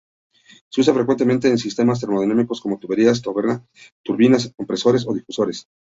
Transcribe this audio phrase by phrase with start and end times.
[0.71, 3.61] Se usa frecuentemente en sistemas termodinámicos como tuberías, toberas,
[4.03, 5.67] turbinas, compresores o difusores.